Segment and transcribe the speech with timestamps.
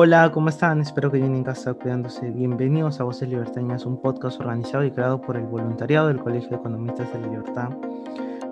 [0.00, 0.80] Hola, ¿cómo están?
[0.80, 2.30] Espero que vienen en casa cuidándose.
[2.30, 6.54] Bienvenidos a Voces Libertañas, un podcast organizado y creado por el voluntariado del Colegio de
[6.54, 7.70] Economistas de la Libertad.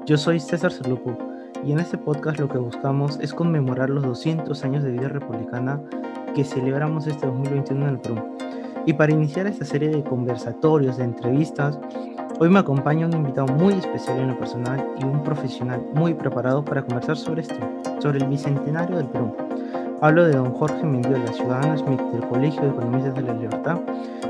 [0.07, 1.17] Yo soy César Celupo
[1.65, 5.81] y en este podcast lo que buscamos es conmemorar los 200 años de vida republicana
[6.35, 8.17] que celebramos este 2021 en el Perú.
[8.85, 11.79] Y para iniciar esta serie de conversatorios, de entrevistas,
[12.41, 16.65] hoy me acompaña un invitado muy especial en lo personal y un profesional muy preparado
[16.65, 17.55] para conversar sobre esto,
[18.01, 19.46] sobre el bicentenario del Perú.
[20.03, 23.81] Hablo de don Jorge Mendiola, ciudadano Smith del Colegio de Economistas de la Libertad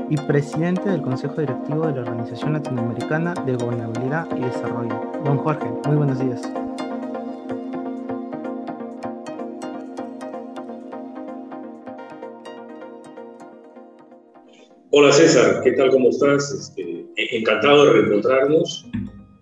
[0.09, 5.11] y presidente del Consejo Directivo de la Organización Latinoamericana de Gobernabilidad y Desarrollo.
[5.25, 6.41] Don Jorge, muy buenos días.
[14.91, 15.89] Hola César, ¿qué tal?
[15.89, 16.49] ¿Cómo estás?
[16.49, 17.05] Este,
[17.35, 18.85] encantado de reencontrarnos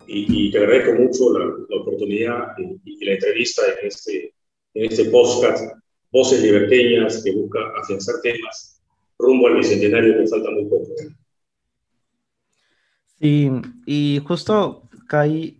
[0.07, 4.33] y, te agradezco mucho la, oportunidad y, la entrevista en este,
[4.73, 5.84] en este podcast
[6.15, 8.81] Voces Liberteñas que busca afianzar temas
[9.19, 10.87] rumbo al bicentenario que falta muy poco.
[13.19, 13.51] Sí,
[13.85, 15.59] y justo cae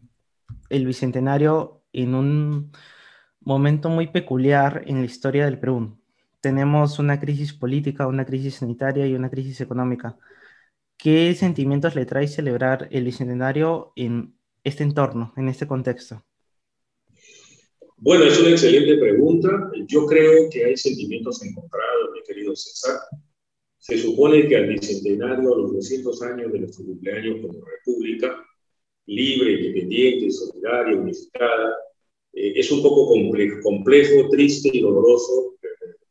[0.70, 2.72] el bicentenario en un
[3.42, 5.98] momento muy peculiar en la historia del Perú
[6.46, 10.16] tenemos una crisis política, una crisis sanitaria y una crisis económica.
[10.96, 16.24] ¿Qué sentimientos le trae celebrar el bicentenario en este entorno, en este contexto?
[18.06, 19.50] Bueno, es una excelente pregunta.
[19.88, 23.00] Yo creo que hay sentimientos encontrados, mi querido César.
[23.80, 28.46] Se supone que al bicentenario, a los 200 años de nuestro cumpleaños como república,
[29.08, 31.76] libre, independiente, solidaria, unificada,
[32.34, 35.56] eh, es un poco complejo, complejo, triste y doloroso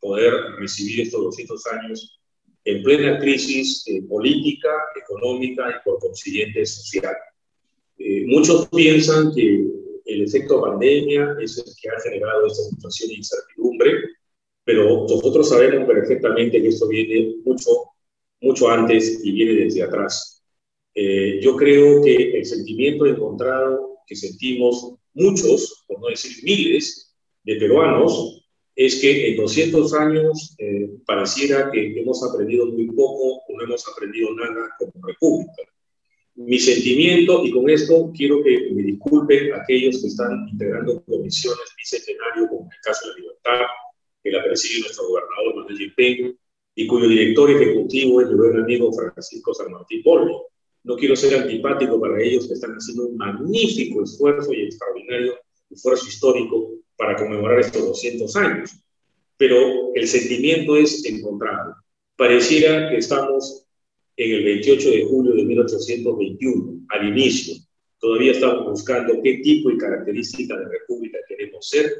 [0.01, 2.19] poder recibir estos 200 años
[2.65, 7.15] en plena crisis eh, política, económica y por consiguiente social.
[7.99, 9.84] Eh, muchos piensan que
[10.15, 13.93] el efecto pandemia es el que ha generado esta situación de incertidumbre,
[14.65, 17.71] pero nosotros sabemos perfectamente que esto viene mucho,
[18.41, 20.43] mucho antes y viene desde atrás.
[20.95, 27.57] Eh, yo creo que el sentimiento encontrado que sentimos muchos, por no decir miles, de
[27.57, 28.43] peruanos,
[28.77, 33.87] es que en 200 años eh, pareciera que hemos aprendido muy poco o no hemos
[33.89, 35.63] aprendido nada como república.
[36.37, 42.49] Mi sentimiento, y con esto quiero que me disculpen aquellos que están integrando comisiones bicentenario,
[42.49, 43.67] como en el caso de la libertad,
[44.23, 46.39] que la preside nuestro gobernador Manuel Yipén,
[46.75, 50.33] y cuyo director ejecutivo es mi buen amigo Francisco San Martín Poli.
[50.83, 55.39] No quiero ser antipático para ellos que están haciendo un magnífico esfuerzo y extraordinario
[55.71, 58.71] esfuerzo histórico para conmemorar estos 200 años.
[59.37, 61.77] Pero el sentimiento es encontrado.
[62.17, 63.64] Pareciera que estamos
[64.17, 67.55] en el 28 de julio de 1821, al inicio.
[67.99, 71.91] Todavía estamos buscando qué tipo y característica de república queremos ser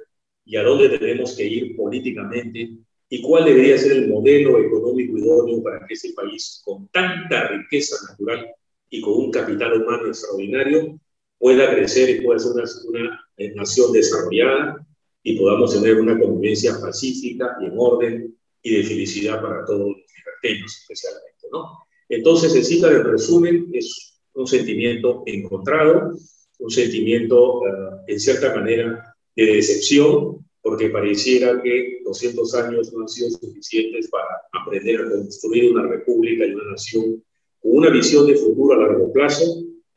[0.45, 2.77] y a dónde tenemos que ir políticamente
[3.09, 7.97] y cuál debería ser el modelo económico idóneo para que ese país con tanta riqueza
[8.11, 8.51] natural
[8.91, 11.01] y con un capital humano extraordinario
[11.39, 14.87] pueda crecer y pueda ser una, una nación desarrollada
[15.23, 19.97] y podamos tener una convivencia pacífica y en orden y de felicidad para todos los
[19.97, 21.79] liberteños especialmente, ¿no?
[22.15, 26.15] Entonces, el cita de resumen es un sentimiento encontrado,
[26.59, 27.65] un sentimiento, uh,
[28.07, 34.25] en cierta manera, de decepción, porque pareciera que 200 años no han sido suficientes para
[34.53, 37.23] aprender a construir una república y una nación
[37.61, 39.45] con una visión de futuro a largo plazo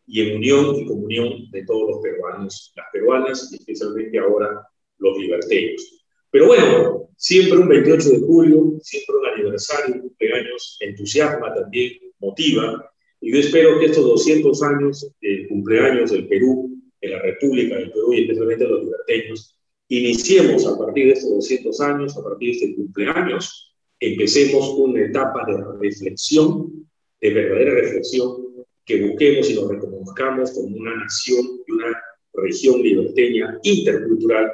[0.07, 4.67] y en unión y comunión de todos los peruanos, las peruanas y especialmente ahora
[4.97, 6.03] los liberteños.
[6.31, 12.91] Pero bueno, siempre un 28 de julio, siempre un aniversario, un cumpleaños, entusiasma también, motiva,
[13.19, 16.69] y yo espero que estos 200 años de cumpleaños del Perú,
[17.01, 19.57] de la República del Perú y especialmente los liberteños,
[19.89, 25.45] iniciemos a partir de estos 200 años, a partir de este cumpleaños, empecemos una etapa
[25.47, 26.87] de reflexión,
[27.19, 28.47] de verdadera reflexión,
[28.85, 31.97] que busquemos y nos reconozcamos como una nación y una
[32.33, 34.51] región liberteña intercultural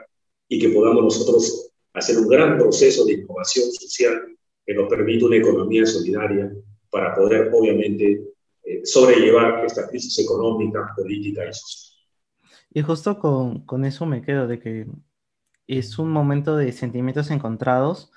[0.47, 4.23] y que podamos nosotros hacer un gran proceso de innovación social
[4.65, 6.51] que nos permita una economía solidaria
[6.93, 8.23] para poder, obviamente,
[8.63, 11.99] eh, sobrellevar esta crisis económica, política y social.
[12.75, 14.87] Y justo con, con eso me quedo de que
[15.67, 18.11] es un momento de sentimientos encontrados,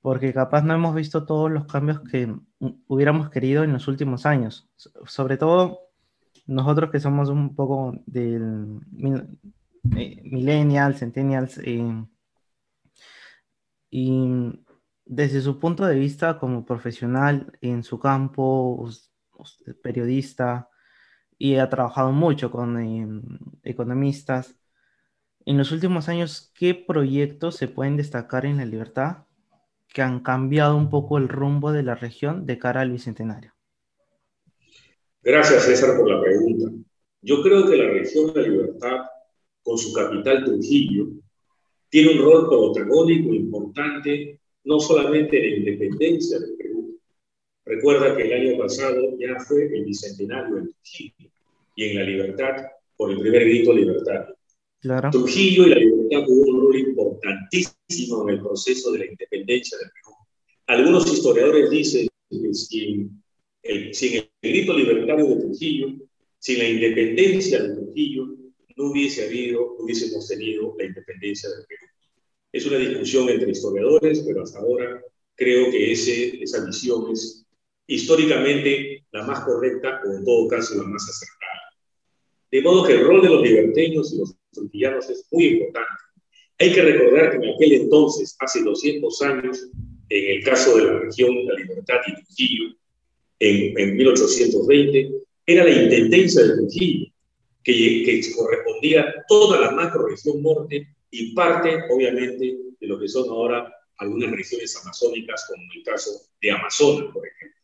[0.00, 2.32] porque capaz no hemos visto todos los cambios que
[2.86, 4.68] hubiéramos querido en los últimos años.
[5.06, 5.80] Sobre todo
[6.46, 8.80] nosotros que somos un poco del
[9.96, 12.04] eh, millennials, centennials, eh,
[13.90, 14.64] y
[15.14, 18.88] desde su punto de vista como profesional en su campo,
[19.82, 20.70] periodista,
[21.36, 23.06] y ha trabajado mucho con eh,
[23.62, 24.56] economistas,
[25.44, 29.24] en los últimos años, ¿qué proyectos se pueden destacar en la libertad
[29.88, 33.52] que han cambiado un poco el rumbo de la región de cara al Bicentenario?
[35.22, 36.70] Gracias, César, por la pregunta.
[37.20, 38.96] Yo creo que la región de la libertad,
[39.62, 41.08] con su capital Trujillo,
[41.90, 47.00] tiene un rol protagónico importante, no solamente en la independencia del Perú.
[47.64, 51.30] Recuerda que el año pasado ya fue el bicentenario de Trujillo
[51.76, 52.66] y en la libertad,
[52.96, 54.36] por el primer grito libertario.
[55.10, 59.88] Trujillo y la libertad jugó un rol importantísimo en el proceso de la independencia del
[59.90, 60.16] Perú.
[60.66, 63.22] Algunos historiadores dicen que sin
[63.62, 65.88] el, sin el grito libertario de Trujillo,
[66.38, 68.26] sin la independencia de Trujillo,
[68.76, 71.91] no hubiese habido, no hubiésemos tenido la independencia del Perú.
[72.52, 75.02] Es una discusión entre historiadores, pero hasta ahora
[75.34, 77.46] creo que ese, esa visión es
[77.86, 81.60] históricamente la más correcta o en todo caso la más acertada.
[82.50, 85.88] De modo que el rol de los liberteños y los trujillanos es muy importante.
[86.58, 89.68] Hay que recordar que en aquel entonces, hace 200 años,
[90.10, 92.76] en el caso de la región La Libertad y Trujillo,
[93.38, 95.10] en, en 1820,
[95.46, 97.06] era la Intendencia de Trujillo,
[97.64, 103.06] que, que correspondía a toda la macro región norte y parte, obviamente, de lo que
[103.06, 106.10] son ahora algunas regiones amazónicas, como en el caso
[106.40, 107.60] de Amazonas, por ejemplo.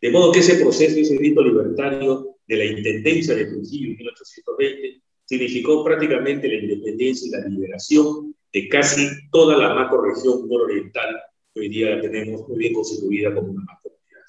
[0.00, 5.02] De modo que ese proceso, ese grito libertario de la Intendencia de Trujillo en 1820
[5.24, 11.16] significó prácticamente la independencia y la liberación de casi toda la macroregión nororiental
[11.52, 14.20] que hoy día tenemos muy bien constituida como una macroregión.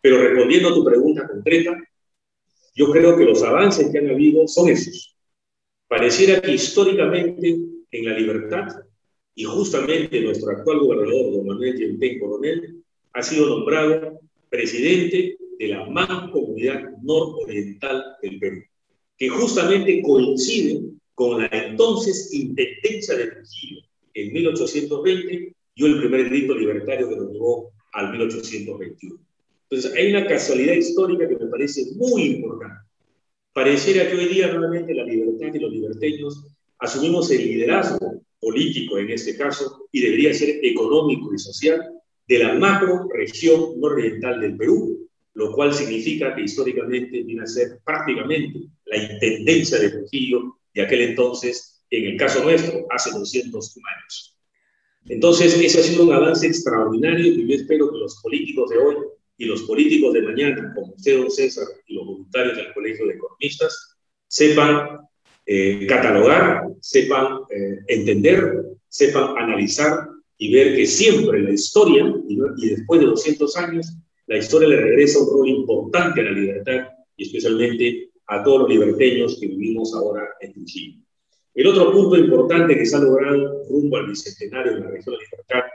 [0.00, 1.78] Pero respondiendo a tu pregunta concreta,
[2.74, 5.16] yo creo que los avances que han habido son esos.
[5.86, 8.66] Pareciera que históricamente en la libertad,
[9.36, 12.82] y justamente nuestro actual gobernador, don Manuel Yentén Coronel,
[13.12, 14.20] ha sido nombrado
[14.50, 18.62] presidente de la mancomunidad nororiental del Perú,
[19.16, 20.82] que justamente coincide
[21.14, 23.82] con la entonces intendencia de Trujillo
[24.14, 29.20] en 1820 y el primer grito libertario que nos llevó al 1821.
[29.70, 32.88] Entonces, hay una casualidad histórica que me parece muy importante.
[33.52, 36.44] Pareciera que hoy día nuevamente la libertad y los liberteños
[36.84, 41.82] asumimos el liderazgo político en este caso y debería ser económico y social
[42.28, 47.80] de la macro región nororiental del Perú, lo cual significa que históricamente viene a ser
[47.84, 54.38] prácticamente la intendencia de Trujillo de aquel entonces, en el caso nuestro, hace 200 años.
[55.06, 58.96] Entonces, ese ha sido un avance extraordinario y yo espero que los políticos de hoy
[59.36, 63.14] y los políticos de mañana, como usted, don César, y los voluntarios del Colegio de
[63.14, 63.96] Economistas,
[64.28, 65.00] sepan
[65.46, 70.08] eh, catalogar, sepan eh, entender, sepan analizar
[70.38, 73.96] y ver que siempre la historia, y, después de 200 años,
[74.26, 78.70] la historia le regresa un rol importante a la libertad y especialmente a todos los
[78.70, 80.98] liberteños que vivimos ahora en Trujillo.
[81.54, 85.24] El otro punto importante que se ha logrado rumbo al bicentenario en la región de
[85.24, 85.70] libertad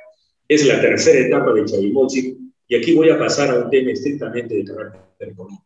[0.48, 2.38] es la tercera etapa de Chavimochi,
[2.68, 5.66] y aquí voy a pasar a un tema estrictamente de carácter económico.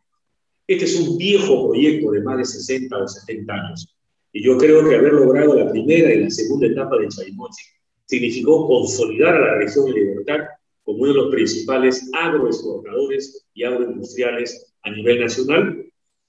[0.66, 3.93] Este es un viejo proyecto de más de 60 o 70 años,
[4.34, 7.62] y yo creo que haber logrado la primera y la segunda etapa de Chavimochi
[8.04, 10.40] significó consolidar a la región de libertad
[10.82, 15.86] como uno de los principales agroexportadores y agroindustriales a nivel nacional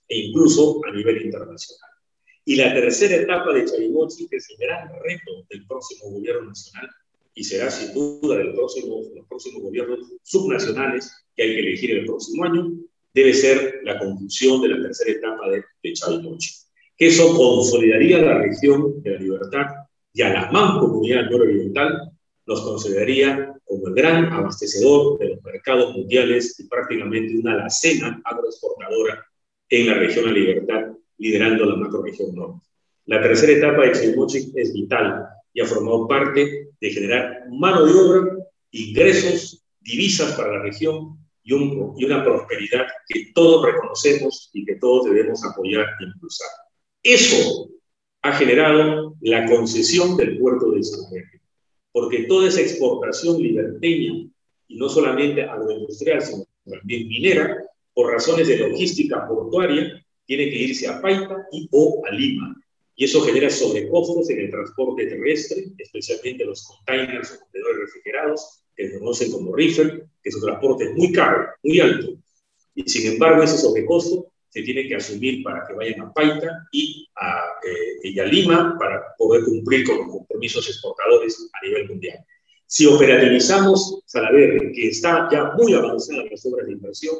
[0.08, 1.90] e incluso a nivel internacional.
[2.46, 6.88] Y la tercera etapa de Chavimochi, que es el gran reto del próximo gobierno nacional,
[7.34, 12.06] y será sin duda del próximo, los próximos gobiernos subnacionales que hay que elegir el
[12.06, 12.72] próximo año,
[13.16, 16.65] debe ser la conclusión de la tercera etapa de, de Chavimochi.
[16.98, 19.66] Que eso consolidaría la región de la libertad
[20.14, 22.12] y a la mancomunidad nororiental
[22.46, 29.26] nos consideraría como el gran abastecedor de los mercados mundiales y prácticamente una alacena agroexportadora
[29.70, 32.66] en la región de libertad, liderando la macroregión norte.
[33.08, 37.94] La tercera etapa de Chimochi es vital y ha formado parte de generar mano de
[37.94, 38.38] obra,
[38.72, 44.76] ingresos, divisas para la región y, un, y una prosperidad que todos reconocemos y que
[44.76, 46.50] todos debemos apoyar e impulsar.
[47.06, 47.70] Eso
[48.24, 51.40] ha generado la concesión del puerto de San Jorge,
[51.92, 54.28] porque toda esa exportación liberteña,
[54.68, 60.88] y no solamente agroindustrial, sino también minera, por razones de logística portuaria, tiene que irse
[60.88, 62.60] a Paita y o a Lima.
[62.96, 68.90] Y eso genera sobrecostos en el transporte terrestre, especialmente los containers o contenedores refrigerados, que
[68.90, 72.16] se conocen como reefer, que su transporte es muy caro, muy alto.
[72.74, 77.06] Y sin embargo, ese sobrecosto se tiene que asumir para que vayan a Paita y
[77.18, 77.44] a,
[78.06, 82.20] eh, Lima para poder cumplir con los compromisos exportadores a nivel mundial.
[82.66, 87.16] Si operativizamos Salaverry, que está ya muy avanzada en las obras de inversión,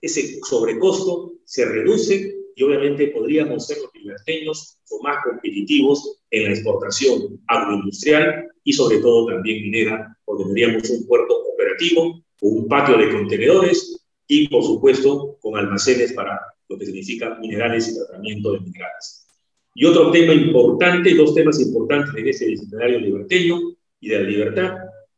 [0.00, 7.40] ese sobrecosto se reduce y obviamente podríamos ser los liberteños más competitivos en la exportación
[7.46, 14.04] agroindustrial y sobre todo también minera, porque tendríamos un puerto operativo, un patio de contenedores
[14.26, 19.26] y por supuesto con almacenes para lo que significa minerales y tratamiento de minerales.
[19.74, 23.58] Y otro tema importante, dos temas importantes en ese escenario liberteño
[24.00, 24.76] y de la libertad,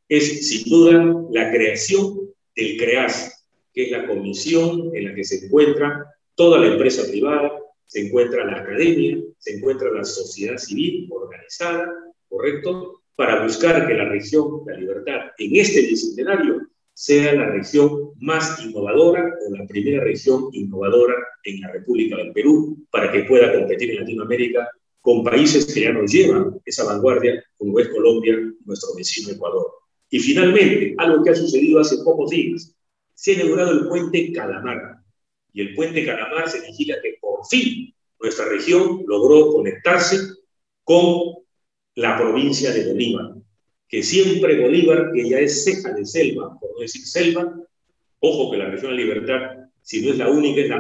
[0.08, 2.20] es sin duda la creación
[2.54, 7.52] del CREAS, que es la comisión en la que se encuentra toda la empresa privada,
[7.86, 11.92] se encuentra la academia, se encuentra la sociedad civil organizada,
[12.28, 13.02] ¿correcto?
[13.16, 16.60] Para buscar que la región, la libertad, en este bicentenario,
[16.94, 22.86] sea la región más innovadora o la primera región innovadora en la República del Perú
[22.90, 24.68] para que pueda competir en Latinoamérica
[25.00, 29.66] con países que ya nos llevan esa vanguardia, como es Colombia, nuestro vecino Ecuador.
[30.08, 32.74] Y finalmente, algo que ha sucedido hace pocos días,
[33.12, 34.98] se ha inaugurado el puente Calamar.
[35.52, 40.16] Y el puente Calamar significa que por fin nuestra región logró conectarse
[40.84, 41.34] con
[41.96, 43.34] la provincia de Bolívar
[43.88, 47.54] que siempre Bolívar, que ya es ceja de selva, por no decir selva,
[48.20, 50.70] ojo que la región de Libertad, si no es la única, es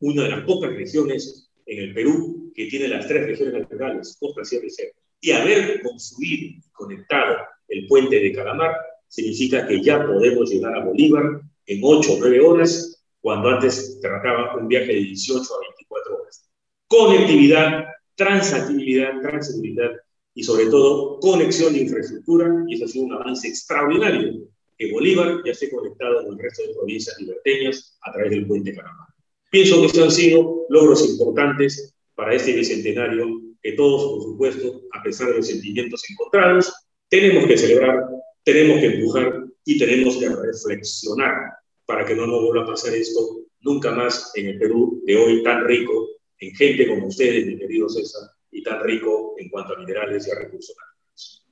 [0.00, 4.44] una de las pocas regiones en el Perú que tiene las tres regiones naturales, costa,
[4.44, 4.92] sierra y selva.
[5.20, 7.36] Y haber construido y conectado
[7.68, 8.76] el puente de Calamar
[9.08, 14.56] significa que ya podemos llegar a Bolívar en 8 o 9 horas, cuando antes trataba
[14.56, 16.50] un viaje de 18 a 24 horas.
[16.88, 17.84] Conectividad,
[18.16, 19.92] transactividad, transeguridad
[20.34, 24.48] y sobre todo conexión de infraestructura, y eso ha sido un avance extraordinario,
[24.78, 28.72] que Bolívar ya esté conectado con el resto de provincias liberteñas a través del puente
[28.72, 29.06] Panamá.
[29.50, 33.26] Pienso que estos han sido logros importantes para este bicentenario
[33.62, 36.72] que todos, por supuesto, a pesar de los sentimientos encontrados,
[37.08, 38.08] tenemos que celebrar,
[38.42, 41.52] tenemos que empujar y tenemos que reflexionar
[41.86, 45.42] para que no nos vuelva a pasar esto nunca más en el Perú de hoy
[45.42, 46.08] tan rico
[46.38, 50.30] en gente como ustedes, mi querido César, y tan rico en cuanto a minerales y
[50.30, 51.46] a recursos naturales.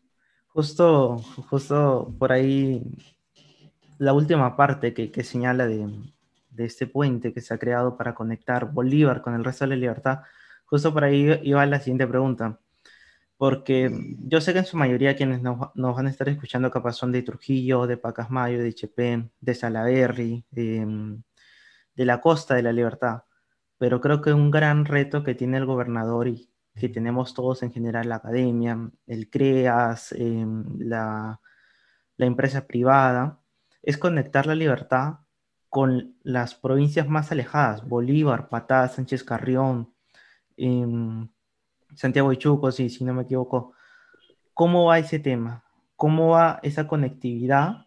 [0.48, 1.16] Justo,
[1.48, 2.82] justo por ahí,
[3.98, 5.88] la última parte que, que señala de,
[6.50, 9.76] de, este puente que se ha creado para conectar Bolívar con el resto de la
[9.76, 10.20] libertad,
[10.66, 12.60] justo por ahí iba la siguiente pregunta.
[13.38, 13.90] Porque
[14.26, 17.10] yo sé que en su mayoría quienes nos, nos van a estar escuchando capaz son
[17.10, 21.16] de Trujillo, de Pacasmayo, de Chepén, de Salaberry, de,
[21.94, 23.22] de la costa de la libertad.
[23.78, 27.72] Pero creo que un gran reto que tiene el gobernador y que tenemos todos en
[27.72, 31.40] general, la academia, el CREAS, em, la,
[32.16, 33.40] la empresa privada,
[33.82, 35.20] es conectar la libertad
[35.70, 39.94] con las provincias más alejadas, Bolívar, Patá, Sánchez Carrión,
[40.56, 40.86] eh,
[41.94, 43.72] Santiago de Chuco, si, si no me equivoco.
[44.52, 45.64] ¿Cómo va ese tema?
[45.96, 47.86] ¿Cómo va esa conectividad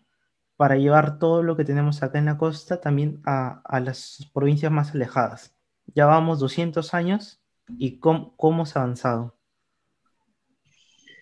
[0.55, 4.71] para llevar todo lo que tenemos acá en la costa también a, a las provincias
[4.71, 5.53] más alejadas?
[5.87, 9.35] Ya vamos 200 años y cómo, cómo se ha avanzado?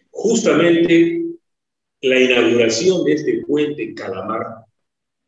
[0.10, 1.22] Justamente
[2.02, 4.66] la inauguración de este puente en Calamar,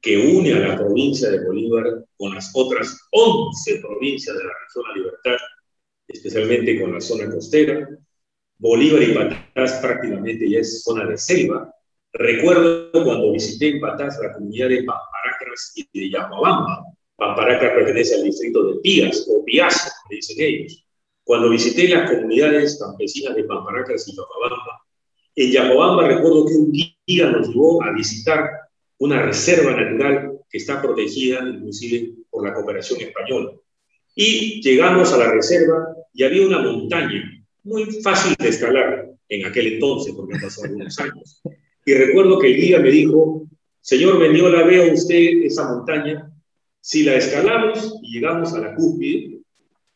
[0.02, 4.86] que une a la provincia de Bolívar con las otras 11 provincias de la región
[4.88, 5.46] de Libertad,
[6.08, 7.88] especialmente con la zona costera.
[8.58, 11.74] Bolívar y Patás prácticamente ya es zona de selva.
[12.12, 16.86] Recuerdo cuando visité en Patás la comunidad de Pamparacas y de Yapabamba.
[17.16, 20.86] Pamparaca pertenece al distrito de Pías o Piazo, dicen ellos.
[21.24, 24.82] Cuando visité las comunidades campesinas de Pamparacas y Yapabamba,
[25.36, 28.50] en Yapabamba recuerdo que un guía nos llevó a visitar
[29.00, 33.52] una reserva natural que está protegida inclusive por la cooperación española.
[34.16, 37.24] Y llegamos a la reserva y había una montaña
[37.64, 41.42] muy fácil de escalar en aquel entonces, porque han pasado algunos años.
[41.86, 43.48] Y recuerdo que el guía me dijo,
[43.82, 46.32] señor Beniola, vea usted esa montaña,
[46.80, 49.40] si la escalamos y llegamos a la cúspide,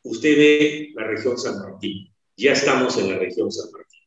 [0.04, 2.13] usted ve la región San Martín.
[2.36, 4.01] Ya estamos en la región San Martín.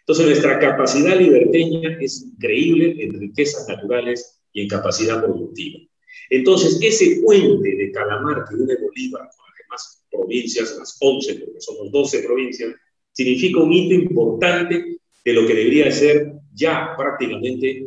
[0.00, 5.80] Entonces, nuestra capacidad liberteña es increíble en riquezas naturales y en capacidad productiva.
[6.30, 11.60] Entonces, ese puente de Calamar que une Bolívar con las demás provincias, las 11, porque
[11.60, 12.74] somos 12 provincias,
[13.12, 17.86] significa un hito importante de lo que debería ser ya prácticamente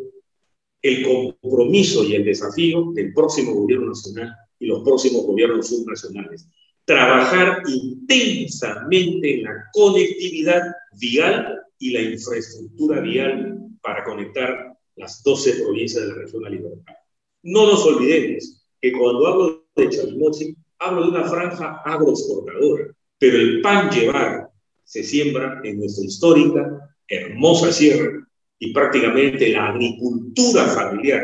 [0.82, 6.48] el compromiso y el desafío del próximo gobierno nacional y los próximos gobiernos subnacionales
[6.89, 10.63] trabajar intensamente en la conectividad
[11.00, 16.96] vial y la infraestructura vial para conectar las 12 provincias de la región Libertad.
[17.43, 22.86] No nos olvidemos que cuando hablo de Chalmochi, hablo de una franja agroexportadora,
[23.19, 24.50] pero el pan llevar
[24.84, 28.27] se siembra en nuestra histórica, hermosa sierra
[28.58, 31.24] y prácticamente la agricultura familiar,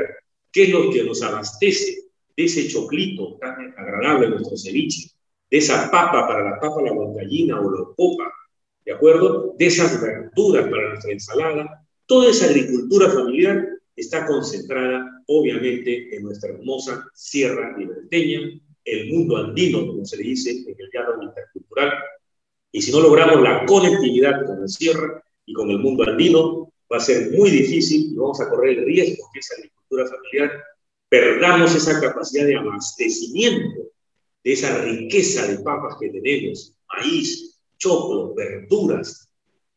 [0.51, 2.03] que es lo que nos abastece
[2.38, 5.14] de ese choclito tan agradable nuestro ceviche,
[5.55, 8.29] de esa papa para la papa, la guantallina o la popa,
[8.83, 9.55] ¿de acuerdo?
[9.57, 11.88] De esas verduras para nuestra ensalada.
[12.05, 18.41] Toda esa agricultura familiar está concentrada, obviamente, en nuestra hermosa Sierra Liberteña,
[18.83, 21.93] el mundo andino, como se le dice en el diálogo intercultural.
[22.74, 26.97] Y si no logramos la conectividad con la Sierra y con el mundo andino, va
[26.97, 30.51] a ser muy difícil y vamos a correr el riesgo que esa agricultura familiar
[31.07, 33.95] perdamos esa capacidad de abastecimiento
[34.46, 39.28] de esa riqueza de papas que tenemos, maíz, choclo, verduras,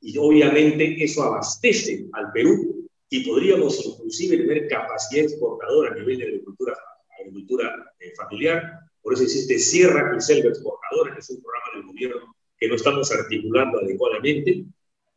[0.02, 6.24] y obviamente eso abastece al Perú y podríamos inclusive tener capacidad exportadora a nivel de
[6.24, 6.76] agricultura,
[7.18, 8.62] agricultura eh, familiar.
[9.00, 12.74] Por eso existe Sierra y Selva Exportadora, que es un programa del gobierno que no
[12.74, 14.64] estamos articulando adecuadamente,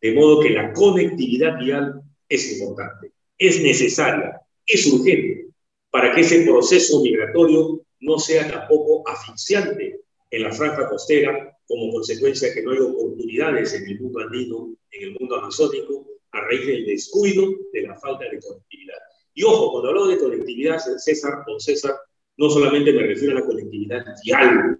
[0.01, 5.47] de modo que la conectividad vial es importante, es necesaria, es urgente
[5.89, 12.49] para que ese proceso migratorio no sea tampoco asfixiante en la franja costera como consecuencia
[12.49, 16.65] de que no hay oportunidades en el mundo andino, en el mundo amazónico, a raíz
[16.65, 18.97] del descuido de la falta de conectividad.
[19.33, 21.95] Y ojo, cuando hablo de conectividad, César, don César,
[22.37, 24.77] no solamente me refiero a la conectividad vial,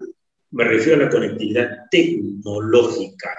[0.50, 3.34] me refiero a la conectividad tecnológica.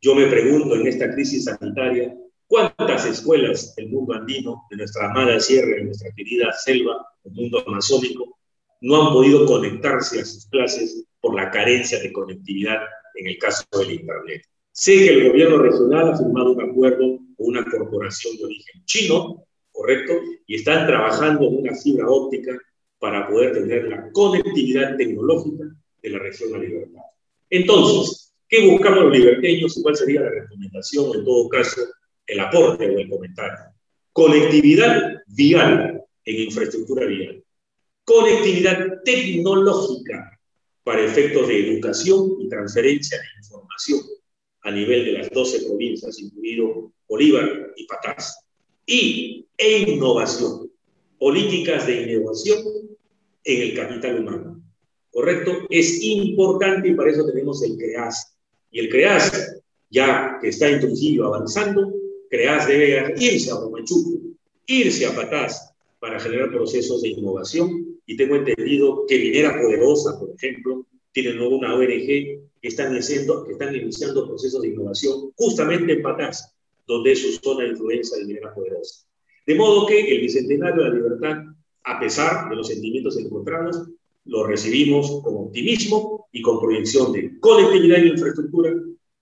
[0.00, 2.16] Yo me pregunto en esta crisis sanitaria,
[2.46, 7.62] ¿cuántas escuelas del mundo andino, de nuestra amada sierra, de nuestra querida selva, el mundo
[7.66, 8.38] amazónico,
[8.82, 12.80] no han podido conectarse a sus clases por la carencia de conectividad
[13.14, 14.42] en el caso del Internet.
[14.72, 19.44] Sé que el gobierno regional ha firmado un acuerdo con una corporación de origen chino,
[19.70, 20.14] ¿correcto?
[20.46, 22.58] Y están trabajando en una fibra óptica
[22.98, 25.64] para poder tener la conectividad tecnológica
[26.02, 27.02] de la región a libertad.
[27.50, 31.82] Entonces, ¿qué buscamos los liberteños cuál sería la recomendación, en todo caso,
[32.26, 33.72] el aporte o el comentario?
[34.12, 37.41] Conectividad vial en infraestructura vial
[38.04, 40.38] conectividad tecnológica
[40.84, 44.00] para efectos de educación y transferencia de información
[44.62, 48.44] a nivel de las 12 provincias, incluido Bolívar y Patás.
[48.86, 50.70] Y e innovación,
[51.18, 52.64] políticas de innovación
[53.44, 54.62] en el capital humano.
[55.10, 55.52] ¿Correcto?
[55.68, 58.34] Es importante y para eso tenemos el CREAS.
[58.70, 61.92] Y el CREAS, ya que está inclusive avanzando,
[62.30, 64.20] CREAS debe irse a Romachuco,
[64.66, 70.30] irse a Patás para generar procesos de innovación y tengo entendido que Minera Poderosa, por
[70.36, 76.02] ejemplo, tienen una ONG que están, iniciando, que están iniciando procesos de innovación justamente en
[76.02, 76.54] Patás,
[76.86, 79.06] donde es su zona de influencia de Minera Poderosa.
[79.46, 81.38] De modo que el Bicentenario de la Libertad,
[81.84, 83.88] a pesar de los sentimientos encontrados,
[84.26, 88.74] lo recibimos con optimismo y con proyección de conectividad y infraestructura,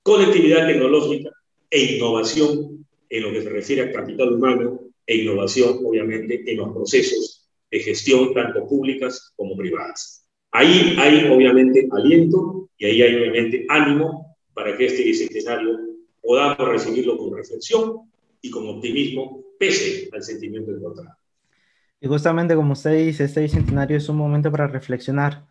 [0.02, 1.30] conectividad tecnológica
[1.70, 6.72] e innovación en lo que se refiere a capital humano e innovación, obviamente, en los
[6.72, 7.39] procesos
[7.70, 10.26] de gestión, tanto públicas como privadas.
[10.52, 15.78] Ahí hay obviamente aliento y ahí hay obviamente ánimo para que este bicentenario
[16.22, 18.10] podamos recibirlo con reflexión
[18.42, 21.16] y con optimismo, pese al sentimiento encontrado.
[22.00, 25.46] Y justamente como usted dice, este bicentenario es un momento para reflexionar.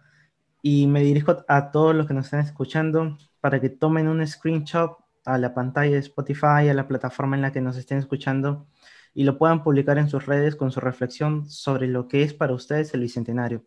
[0.62, 4.98] Y me dirijo a todos los que nos están escuchando para que tomen un screenshot
[5.26, 8.68] a la pantalla de Spotify, a la plataforma en la que nos estén escuchando
[9.14, 12.54] y lo puedan publicar en sus redes con su reflexión sobre lo que es para
[12.54, 13.66] ustedes el Bicentenario.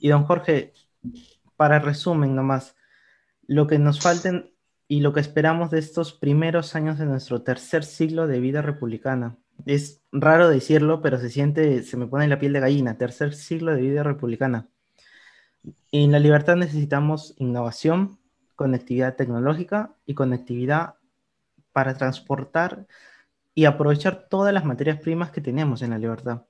[0.00, 0.72] Y don Jorge,
[1.56, 2.76] para resumen nomás,
[3.46, 4.52] lo que nos falten
[4.88, 9.38] y lo que esperamos de estos primeros años de nuestro tercer siglo de vida republicana.
[9.66, 13.74] Es raro decirlo, pero se siente, se me pone la piel de gallina, tercer siglo
[13.74, 14.68] de vida republicana.
[15.92, 18.18] En la libertad necesitamos innovación,
[18.56, 20.96] conectividad tecnológica y conectividad
[21.72, 22.86] para transportar
[23.54, 26.42] y aprovechar todas las materias primas que tenemos en la libertad.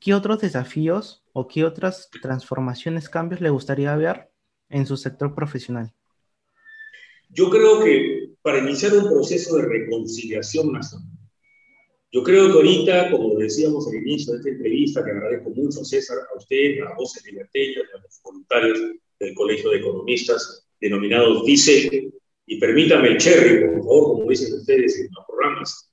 [0.00, 4.30] ¿Qué otros desafíos o qué otras transformaciones, cambios le gustaría ver
[4.68, 5.92] en su sector profesional?
[7.30, 11.08] Yo creo que para iniciar un proceso de reconciliación nacional,
[12.12, 16.18] yo creo que ahorita, como decíamos al inicio de esta entrevista, que agradezco mucho, César,
[16.32, 18.78] a usted, a Voces Libertarias, a los voluntarios
[19.18, 22.12] del Colegio de Economistas, denominados DICE,
[22.46, 25.90] y permítame el cherry, por favor, como dicen ustedes en los programas,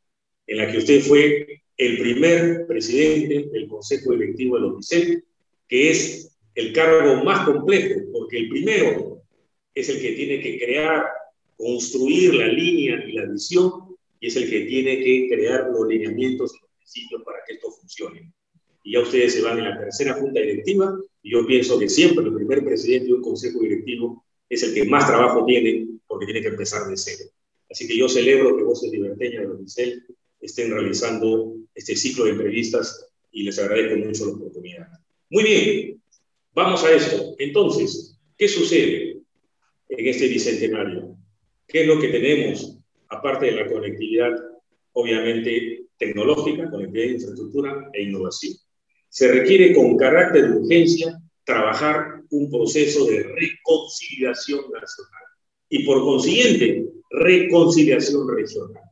[0.47, 5.23] en la que usted fue el primer presidente del Consejo Directivo de los DICET,
[5.67, 9.21] que es el cargo más complejo, porque el primero
[9.73, 11.05] es el que tiene que crear,
[11.55, 16.53] construir la línea y la visión, y es el que tiene que crear los lineamientos
[16.53, 18.31] y los principios para que esto funcione.
[18.83, 22.25] Y ya ustedes se van en la tercera junta directiva, y yo pienso que siempre
[22.25, 26.41] el primer presidente de un consejo directivo es el que más trabajo tiene porque tiene
[26.41, 27.29] que empezar de cero.
[27.69, 30.03] Así que yo celebro que Voces Liberteñas de Unicel
[30.39, 34.87] estén realizando este ciclo de entrevistas y les agradezco mucho la oportunidad.
[35.29, 36.01] Muy bien,
[36.53, 37.35] vamos a esto.
[37.39, 38.11] Entonces,
[38.41, 39.21] ¿Qué sucede
[39.87, 41.15] en este bicentenario?
[41.67, 42.75] ¿Qué es lo que tenemos,
[43.07, 44.31] aparte de la conectividad,
[44.93, 48.55] obviamente tecnológica, conectividad de infraestructura e innovación?
[49.09, 55.23] Se requiere con carácter de urgencia trabajar un proceso de reconciliación nacional
[55.69, 58.83] y por consiguiente reconciliación regional.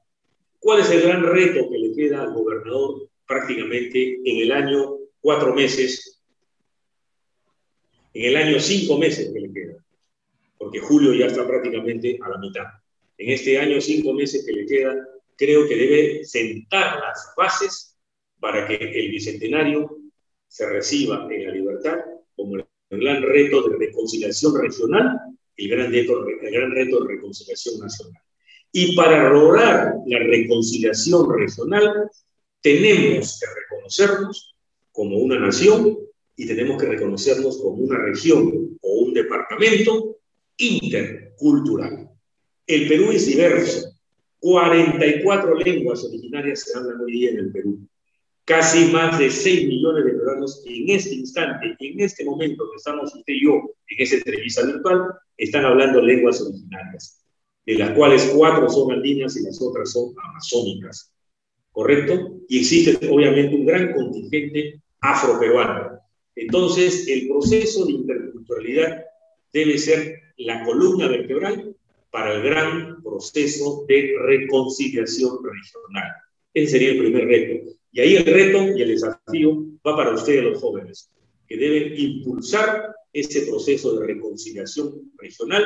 [0.59, 5.53] ¿Cuál es el gran reto que le queda al gobernador prácticamente en el año cuatro
[5.53, 6.21] meses,
[8.13, 9.85] en el año cinco meses que le queda?
[10.57, 12.65] Porque julio ya está prácticamente a la mitad.
[13.17, 14.95] En este año cinco meses que le queda,
[15.37, 17.97] creo que debe sentar las bases
[18.39, 19.97] para que el bicentenario
[20.47, 21.99] se reciba en la libertad
[22.39, 25.19] como el gran reto de reconciliación regional
[25.59, 28.21] el gran reto, el gran reto de reconciliación nacional.
[28.71, 32.09] Y para lograr la reconciliación regional,
[32.61, 34.55] tenemos que reconocernos
[34.91, 35.97] como una nación
[36.35, 40.17] y tenemos que reconocernos como una región o un departamento
[40.57, 42.09] intercultural.
[42.65, 43.89] El Perú es diverso.
[44.39, 47.79] 44 lenguas originarias se hablan hoy día en el Perú.
[48.49, 53.13] Casi más de 6 millones de peruanos en este instante, en este momento que estamos
[53.13, 53.51] usted y yo
[53.89, 55.03] en esa entrevista virtual,
[55.37, 57.23] están hablando lenguas originarias
[57.67, 61.13] de las cuales cuatro son andinas y las otras son amazónicas,
[61.71, 62.39] ¿correcto?
[62.47, 65.99] Y existe obviamente un gran contingente afroperuano.
[66.35, 69.05] Entonces, el proceso de interculturalidad
[69.53, 71.75] debe ser la columna vertebral
[72.09, 76.13] para el gran proceso de reconciliación regional.
[76.51, 77.78] Ese sería el primer reto.
[77.91, 81.09] Y ahí el reto y el desafío va para ustedes los jóvenes,
[81.47, 85.63] que deben impulsar ese proceso de reconciliación regional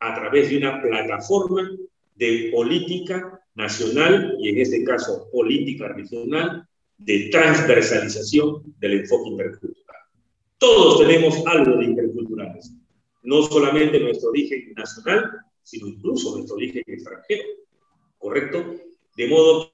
[0.00, 1.70] a través de una plataforma
[2.16, 6.66] de política nacional y en este caso política regional
[6.98, 9.96] de transversalización del enfoque intercultural.
[10.58, 12.72] Todos tenemos algo de interculturales,
[13.22, 15.30] no solamente nuestro origen nacional,
[15.62, 17.44] sino incluso nuestro origen extranjero,
[18.18, 18.74] ¿correcto?
[19.16, 19.72] De modo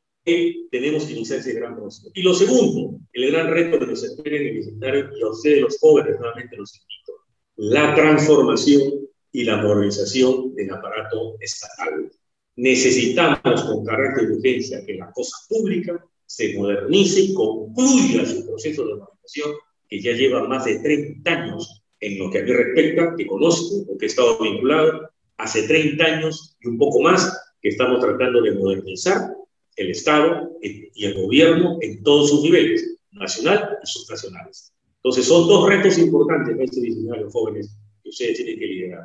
[0.70, 2.10] tenemos que iniciar ese gran proceso.
[2.14, 5.60] Y lo segundo, el gran reto que nos espera en el Bicentenario, y a ustedes
[5.60, 7.12] los jóvenes nuevamente los invito,
[7.56, 12.10] la transformación y la modernización del aparato estatal.
[12.56, 18.84] Necesitamos con carácter de urgencia que la cosa pública se modernice y concluya su proceso
[18.86, 19.50] de modernización
[19.88, 23.76] que ya lleva más de 30 años en lo que a mí respecta, que conozco
[23.88, 28.42] o que he estado vinculado, hace 30 años y un poco más que estamos tratando
[28.42, 29.30] de modernizar
[29.76, 34.72] el Estado y el gobierno en todos sus niveles, nacional y subnacionales.
[34.96, 36.80] Entonces son dos retos importantes para este
[37.20, 39.04] los jóvenes que ustedes tienen que liderar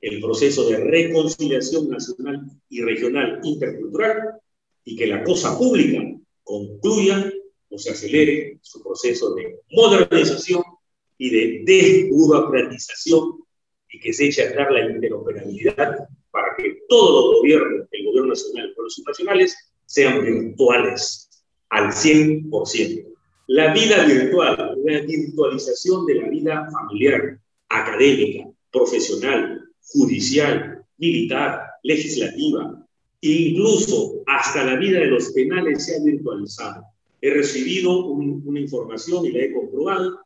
[0.00, 4.40] el proceso de reconciliación nacional y regional intercultural
[4.84, 6.02] y que la cosa pública
[6.42, 7.32] concluya
[7.68, 10.62] o se acelere su proceso de modernización
[11.18, 13.40] y de desburocratización
[13.92, 18.30] y que se eche a dar la interoperabilidad para que todos los gobiernos, el gobierno
[18.30, 21.28] nacional y los subnacionales, sean virtuales
[21.68, 23.06] al 100%.
[23.48, 32.86] La vida virtual, la virtualización de la vida familiar, académica, profesional, judicial, militar, legislativa,
[33.20, 36.84] incluso hasta la vida de los penales se ha virtualizado.
[37.20, 40.20] He recibido una información y la he comprobado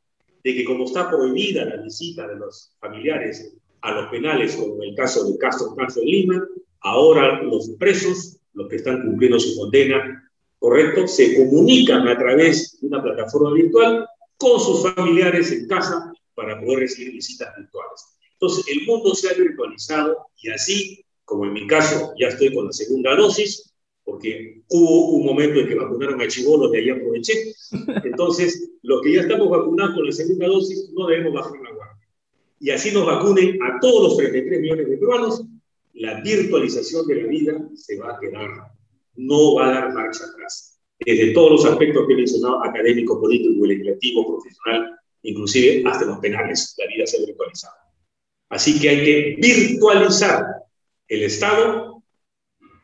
[0.45, 4.91] de que como está prohibida la visita de los familiares a los penales, como en
[4.91, 6.47] el caso de Castro Castro en Lima,
[6.81, 12.87] ahora los presos, los que están cumpliendo su condena, correcto, se comunican a través de
[12.87, 18.05] una plataforma virtual con sus familiares en casa para poder recibir visitas virtuales.
[18.33, 22.67] Entonces, el mundo se ha virtualizado y así, como en mi caso, ya estoy con
[22.67, 27.55] la segunda dosis, porque hubo un momento en que vacunaron a chivolos y ahí aproveché.
[28.05, 32.09] Entonces, los que ya estamos vacunados con la segunda dosis, no debemos bajar la guardia.
[32.61, 35.45] Y así nos vacunen a todos los 33 millones de peruanos,
[35.95, 38.51] la virtualización de la vida se va a quedar,
[39.17, 40.81] no va a dar marcha atrás.
[40.99, 46.75] Desde todos los aspectos que he mencionado, académico, político, legislativo, profesional, inclusive hasta los penales,
[46.79, 47.75] la vida se ha virtualizado.
[48.49, 50.45] Así que hay que virtualizar
[51.09, 52.03] el Estado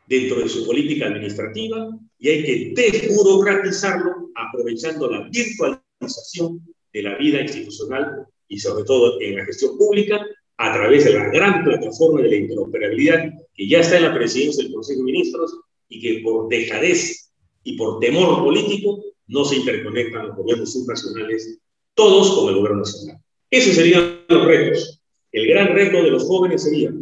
[0.07, 6.61] dentro de su política administrativa y hay que desburocratizarlo aprovechando la virtualización
[6.93, 10.25] de la vida institucional y sobre todo en la gestión pública
[10.61, 14.63] a través de la gran plataforma de la interoperabilidad que ya está en la presidencia
[14.63, 17.31] del Consejo de Ministros y que por dejadez
[17.63, 21.57] y por temor político no se interconectan los gobiernos subnacionales,
[21.95, 23.17] todos con el gobierno nacional.
[23.49, 25.01] Esos serían los retos.
[25.31, 26.93] El gran reto de los jóvenes sería,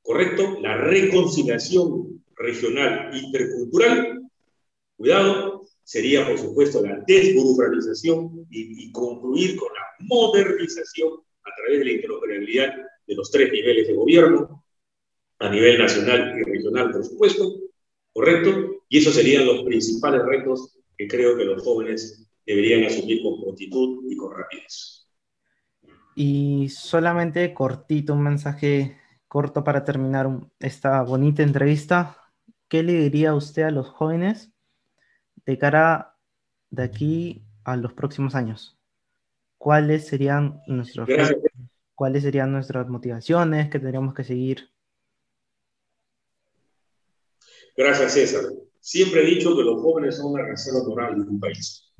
[0.00, 0.56] ¿correcto?
[0.62, 4.22] La reconciliación regional intercultural.
[4.96, 11.10] Cuidado, sería por supuesto la desburocratización y, concluir con la modernización
[11.42, 12.74] a través de la interoperabilidad
[13.06, 14.64] de los tres niveles de gobierno,
[15.38, 17.60] a nivel nacional y regional, por supuesto,
[18.12, 18.84] ¿correcto?
[18.88, 24.04] Y esos serían los principales retos que creo que los jóvenes deberían asumir con prontitud
[24.08, 25.08] y con rapidez.
[26.14, 30.28] Y solamente cortito, un mensaje corto para terminar
[30.60, 32.16] esta bonita entrevista.
[32.68, 34.52] ¿Qué le diría usted a los jóvenes
[35.44, 36.16] de cara
[36.70, 38.78] de aquí a los próximos años?
[39.58, 41.08] ¿Cuáles serían nuestros
[41.94, 44.70] cuáles serían nuestras motivaciones que tendríamos que seguir?
[47.76, 48.44] Gracias, César.
[48.80, 51.92] Siempre he dicho que los jóvenes son la reserva moral de un país.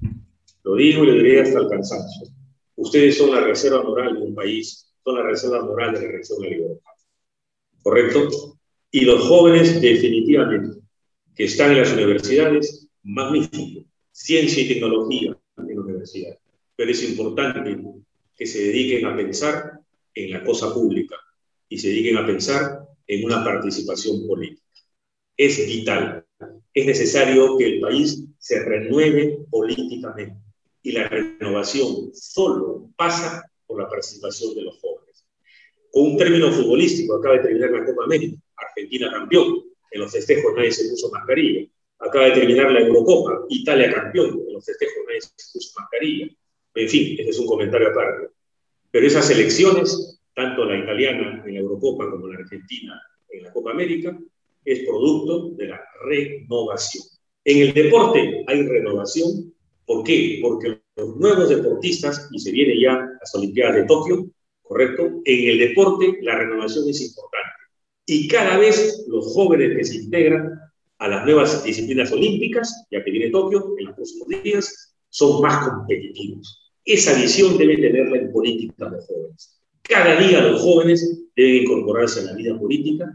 [0.62, 2.28] Lo digo y lo diré hasta el cansancio.
[2.76, 6.38] Ustedes son la reserva moral de un país, son la reserva moral de la región
[6.40, 6.90] de la libertad.
[7.82, 8.58] ¿Correcto?
[8.90, 10.80] Y los jóvenes, definitivamente,
[11.34, 13.86] que están en las universidades, magnífico.
[14.12, 16.38] Ciencia y tecnología en la universidad.
[16.76, 17.82] Pero es importante
[18.36, 19.73] que se dediquen a pensar
[20.14, 21.16] en la cosa pública
[21.68, 24.62] y se dediquen a pensar en una participación política.
[25.36, 26.24] Es vital.
[26.72, 30.36] Es necesario que el país se renueve políticamente
[30.82, 35.24] y la renovación solo pasa por la participación de los jóvenes.
[35.90, 40.52] Con un término futbolístico, acaba de terminar la Copa América, Argentina campeón, en los festejos
[40.56, 41.68] nadie se puso mascarilla.
[42.00, 46.26] Acaba de terminar la Eurocopa, Italia campeón, en los festejos nadie se puso mascarilla.
[46.74, 48.33] En fin, ese es un comentario aparte.
[48.94, 53.72] Pero esas elecciones, tanto la italiana en la Eurocopa como la argentina en la Copa
[53.72, 54.16] América,
[54.64, 57.02] es producto de la renovación.
[57.44, 59.52] En el deporte hay renovación.
[59.84, 60.38] ¿Por qué?
[60.40, 64.30] Porque los nuevos deportistas, y se viene ya las Olimpiadas de Tokio,
[64.62, 65.02] ¿correcto?
[65.24, 67.52] En el deporte la renovación es importante.
[68.06, 70.52] Y cada vez los jóvenes que se integran
[70.98, 75.68] a las nuevas disciplinas olímpicas, ya que viene Tokio en los próximos días, son más
[75.68, 76.63] competitivos.
[76.84, 79.58] Esa visión debe tenerla en política los jóvenes.
[79.82, 83.06] Cada día los jóvenes deben incorporarse a la vida política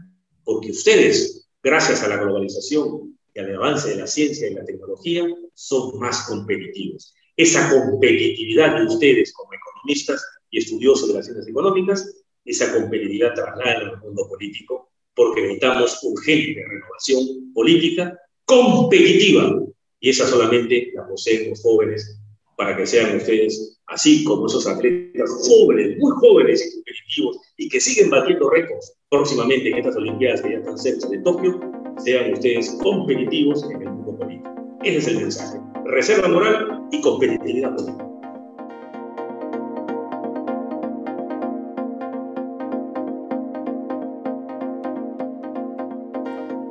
[0.44, 5.24] porque ustedes, gracias a la globalización y al avance de la ciencia y la tecnología,
[5.54, 7.14] son más competitivos.
[7.36, 13.78] Esa competitividad de ustedes como economistas y estudiosos de las ciencias económicas, esa competitividad traslada
[13.78, 19.62] al mundo político porque necesitamos urgente renovación política competitiva
[20.00, 22.19] y esa solamente la poseen los jóvenes
[22.60, 27.80] para que sean ustedes, así como esos atletas jóvenes, muy jóvenes y competitivos, y que
[27.80, 31.58] siguen batiendo récords próximamente en estas Olimpiadas que ya están cerca de Tokio,
[31.96, 34.50] sean ustedes competitivos en el mundo político.
[34.84, 35.58] Ese es el mensaje.
[35.86, 38.06] Reserva moral y competitividad política.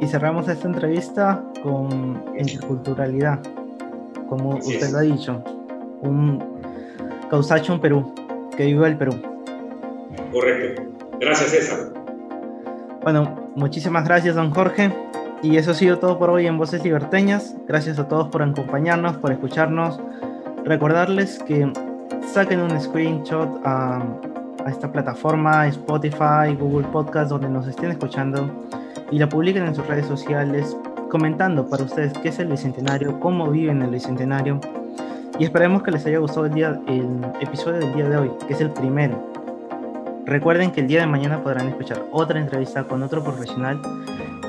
[0.02, 3.42] Y cerramos esta entrevista con interculturalidad,
[4.30, 5.44] como usted lo ha dicho
[6.02, 6.60] un
[7.30, 8.14] Causacho en Perú,
[8.58, 9.14] que viva el Perú.
[10.32, 10.84] Correcto.
[11.20, 11.94] Gracias, César.
[13.04, 14.92] Bueno, muchísimas gracias, don Jorge.
[15.42, 17.56] Y eso ha sido todo por hoy en Voces Liberteñas.
[17.68, 20.00] Gracias a todos por acompañarnos, por escucharnos.
[20.66, 21.72] Recordarles que
[22.34, 24.04] saquen un screenshot a,
[24.66, 28.50] a esta plataforma, Spotify, Google Podcast, donde nos estén escuchando,
[29.12, 30.76] y la publiquen en sus redes sociales,
[31.10, 34.60] comentando para ustedes qué es el Bicentenario, cómo viven el Bicentenario
[35.40, 38.54] y esperemos que les haya gustado el, día, el episodio del día de hoy, que
[38.54, 39.32] es el primero.
[40.26, 43.82] Recuerden que el día de mañana podrán escuchar otra entrevista con otro profesional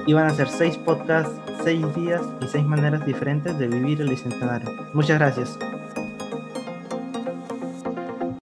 [0.07, 4.11] y van a ser seis podcasts, seis días y seis maneras diferentes de vivir el
[4.11, 4.69] bicentenario.
[4.93, 5.59] Muchas gracias.